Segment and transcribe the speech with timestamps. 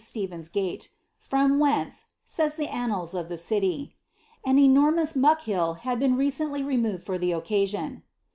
[0.03, 0.87] Stephen's gales,'•
[1.19, 3.95] from whence," aaj s Ihe annals of the city,
[4.43, 5.99] "an enormous muck hill hat!
[5.99, 8.01] been recentiy tenioveil for the occasion."